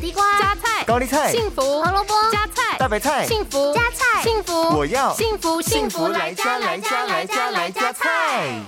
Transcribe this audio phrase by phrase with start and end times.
[0.00, 8.58] 地瓜、加菜、高丽菜、幸福、胡萝卜、加菜、大白菜、幸福、加菜、幸福，我要幸福幸福来加来加来加来加菜。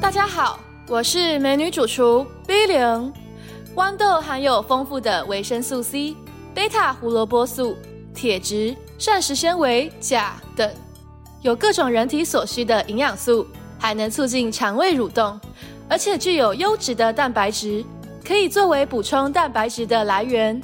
[0.00, 3.12] 大家好，我是美女主厨 B 零。
[3.76, 6.16] 豌豆含有丰富的维生素 C、
[6.52, 7.76] 贝塔胡萝卜素、
[8.12, 10.68] 铁质、膳食纤维、钾等，
[11.42, 13.46] 有各种人体所需的营养素，
[13.78, 15.40] 还能促进肠胃蠕动，
[15.88, 17.84] 而且具有优质的蛋白质，
[18.28, 20.62] 可以作为补充蛋白质的来源。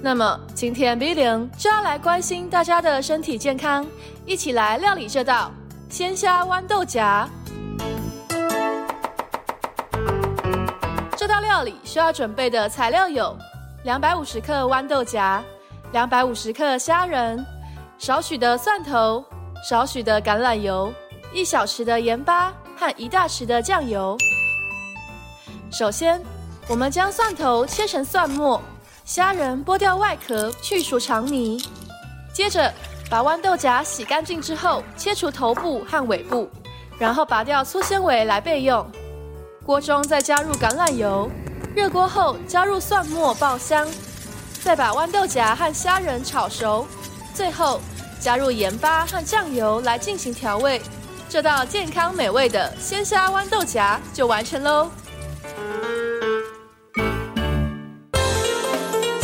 [0.00, 3.84] 那么今天 B 零就要来关心大家的身体健康，
[4.24, 5.50] 一起来料理这道
[5.88, 7.28] 鲜虾豌豆荚。
[11.16, 13.36] 这道料理需要准备的材料有：
[13.82, 15.42] 两百五十克豌豆荚、
[15.90, 17.44] 两百五十克虾仁、
[17.98, 19.24] 少许的蒜头、
[19.68, 20.92] 少许的橄榄油、
[21.34, 24.16] 一小匙的盐巴和一大匙的酱油。
[25.72, 26.22] 首先，
[26.70, 28.62] 我们将蒜头切成蒜末，
[29.04, 31.60] 虾仁剥掉外壳，去除肠泥。
[32.32, 32.72] 接着，
[33.10, 36.48] 把豌豆荚洗干净之后，切除头部和尾部，
[36.96, 38.88] 然后拔掉粗纤维来备用。
[39.66, 41.28] 锅中再加入橄榄油，
[41.74, 43.88] 热锅后加入蒜末爆香，
[44.62, 46.86] 再把豌豆荚和虾仁炒熟，
[47.34, 47.80] 最后
[48.20, 50.80] 加入盐巴和酱油来进行调味。
[51.28, 54.88] 这道健康美味的鲜虾豌豆荚就完成喽！